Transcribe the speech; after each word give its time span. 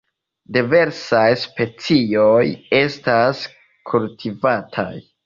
Diversaj 0.55 1.27
specioj 1.41 2.39
estas 2.79 3.43
kultivataj. 3.93 4.89